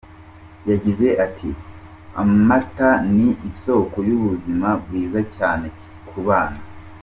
Yagize 0.69 1.07
ati 1.25 1.49
“Amata 2.21 2.89
ni 3.15 3.27
isoko 3.49 3.97
y’ubuzima 4.09 4.67
bwiza 4.83 5.19
cyane 5.35 5.67
cyane 5.77 5.93
ku 6.09 6.19
bana. 6.29 6.61